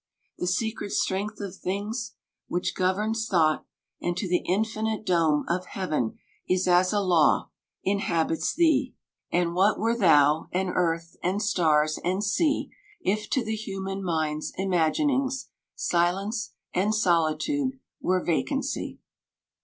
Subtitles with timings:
[0.39, 2.15] The secret strength of things
[2.47, 3.67] Which governs thought,
[4.01, 6.17] and to the infinite dome Of heaven
[6.49, 7.51] is as a law,
[7.83, 8.95] inhabits thee!
[9.29, 14.01] 183 And what were thou, and earth, and stars, and sea, If to the human
[14.03, 18.97] mind's imaginings Silence and solitude were vacancy